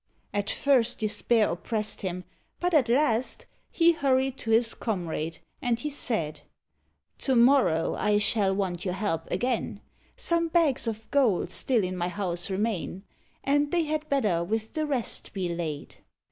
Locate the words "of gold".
10.87-11.51